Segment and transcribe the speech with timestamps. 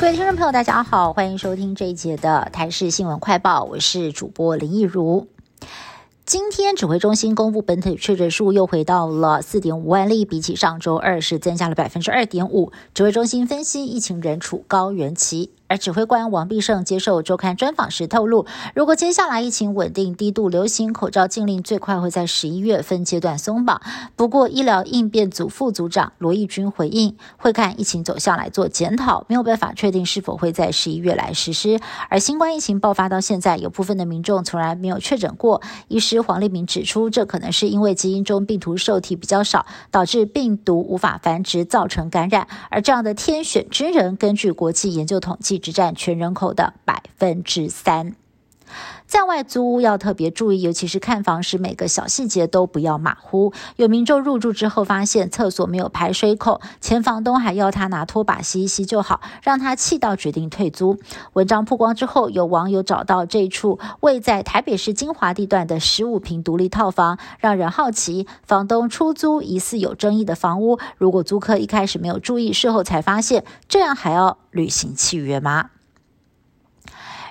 [0.00, 5.28] 各位听众朋友，大家好，欢迎收听这一节的台视新闻快报，我是主播林奕如。
[6.26, 12.72] 今天指挥中心公布本土确诊数又回到了四点五万例，比起上周二是增加了百分之二点五。
[12.92, 15.50] 指挥中心分析，疫情仍处高原期。
[15.74, 23.82] 而指挥官王必胜接受周刊专访时透露，如果接下来疫情稳定、低度流行，口罩禁令最快会在十一月分阶段松绑。
[24.14, 31.80] 不过，医疗应变组副组长罗义军回应，会看疫情走向来做检讨，没有办法确定是否会在十一月来实施。
[32.08, 35.60] 而新冠疫情爆发到现在，有部分的民众从来没有确诊过。
[35.88, 42.46] 医师黄立明指出，这可能是因为基因中病毒受体比较少，导致病毒无法繁殖，造成感染。
[42.70, 45.63] 而这样的天选之人，根据国际研究统计。
[45.64, 48.14] 只占全人口的百分之三。
[49.06, 53.52] 在外租屋要特别注意，尤其是看房时，每个小细节都不要马虎。
[53.76, 60.98] 有民众入住之后发现厕所没有排水口，前房东还要他拿拖把吸一吸就好，让他气到决定退租。
[61.34, 75.70] 文章曝光之后，有网友找到这处位在台北市金华地段的十五平独立套房，让人好奇，房东出租疑似有争议的房屋，如果租客一开始没有注意，事后才发现，这样还要履行契约吗？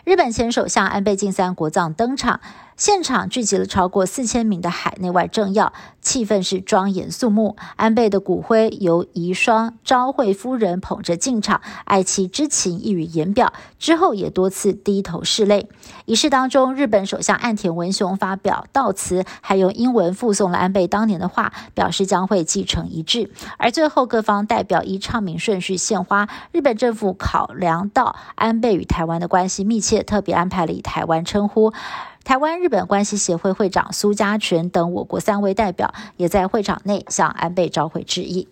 [0.04, 2.42] 日本前首相安倍晋三国葬登场。
[2.76, 7.56] 现场聚集了超过四千名的海内外政要，气氛是庄严肃穆。
[7.76, 13.54] 安倍的骨灰由遗孀昭惠夫人捧着进场，爱妻之情溢于言表。
[13.78, 15.70] 之后也多次低头拭泪。
[16.06, 23.30] 仪式当中，日本首相岸田文雄发表悼词，还用英文附送了安倍当年的话，表示将会继承遗志。
[23.58, 26.28] 而最后各方代表依唱名顺序献花。
[26.52, 31.74] 日本政府考量到安倍与台湾的关系密切，也特别安排了以台湾称呼。
[32.24, 38.48] 台湾日本关系协会会长苏家全等我国三位代表也在会场内向安倍召回致意。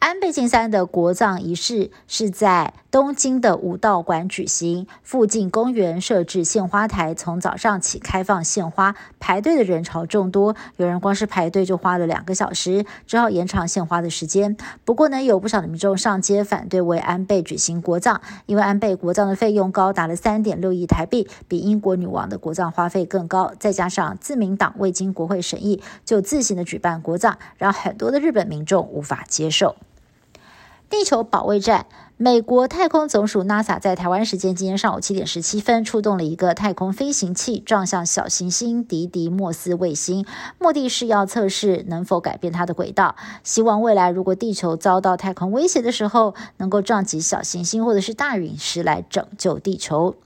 [0.00, 14.56] 安倍晋三的国葬仪式是在东京的武道馆举行，附近公园设置献花台，从早上起开放献花，排队的人潮众多，有人光是排队就花了两个小时，只好延长献花的时间。
[14.86, 29.76] 不过呢，有不少的民众上街反对为安倍举行国葬，因为安倍国葬的费用高达了三点六亿台币，比英国女王的国葬花费更高，再加上自民党未经国会审议就自行的举办国葬，让很多的日本民众无法接受。
[30.90, 31.86] 地球保卫战，
[32.16, 40.26] 美国太空总署 NASA 在台湾时间今天上午七点十七分出动了一个太空飞行器，撞向小行星迪迪莫斯卫星，
[40.58, 43.14] 目的是要测试能否改变它的轨道，
[43.44, 50.16] 希望未来如果地球遭到太空威胁的时候，能够撞击小行星或者是大陨石来拯救地球。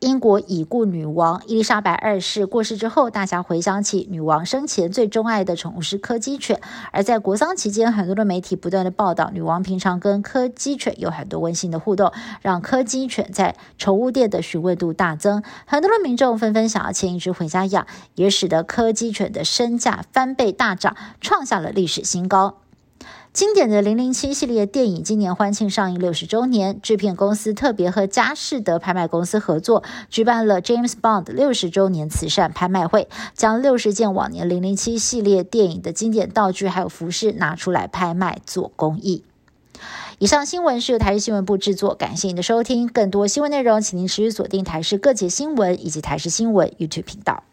[0.00, 6.58] 英国已故女王伊丽莎白二世过世之后，大家回想起女王生前最钟爱的宠物是柯基犬。
[6.90, 15.42] 而在国丧期间，很多的媒体不断的报道，女王平常跟柯基犬有很多温馨的互动，让柯基犬在宠物店的询问度大增。
[15.66, 22.56] 很多的民众纷纷想要牵一只回家养，也使得柯基犬的身价翻倍大涨，创下了历史新高。
[23.32, 39.22] 经典的《零零七》系列电影今年欢庆上映六十周年，制片公司特别和佳士得拍卖公司合作，举办了 James Bond 六十周年慈善拍卖会，将六十件往年《零零七》系列电影的经典道具还有服饰拿出来拍卖做公益。
[40.18, 42.88] 以上新闻是由台视新闻部制作，感谢您的收听。
[42.88, 47.44] 更多新闻内容，请您持续锁定台视各节新闻以及台视新闻 YouTube 频道。